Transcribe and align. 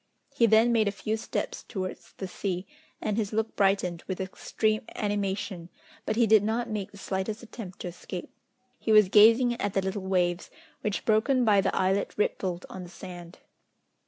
He 0.33 0.47
then 0.47 0.71
made 0.71 0.87
a 0.87 0.91
few 0.91 1.15
steps 1.15 1.61
towards 1.61 2.13
the 2.13 2.27
sea, 2.27 2.65
and 3.01 3.17
his 3.17 3.31
look 3.31 3.55
brightened 3.55 4.01
with 4.07 4.19
extreme 4.19 4.81
animation, 4.95 5.69
but 6.07 6.15
he 6.15 6.25
did 6.25 6.41
not 6.41 6.67
make 6.71 6.89
the 6.91 6.97
slightest 6.97 7.43
attempt 7.43 7.77
to 7.81 7.89
escape. 7.89 8.31
He 8.79 8.91
was 8.91 9.09
gazing 9.09 9.53
at 9.61 9.75
the 9.75 9.81
little 9.83 10.01
waves, 10.01 10.49
which 10.81 11.05
broken 11.05 11.45
by 11.45 11.61
the 11.61 11.75
islet 11.75 12.15
rippled 12.17 12.65
on 12.67 12.81
the 12.81 12.89
sand. 12.89 13.37